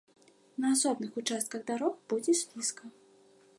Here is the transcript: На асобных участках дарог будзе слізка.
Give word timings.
На 0.63 0.71
асобных 0.75 1.19
участках 1.21 1.67
дарог 1.69 1.93
будзе 2.13 2.37
слізка. 2.43 2.83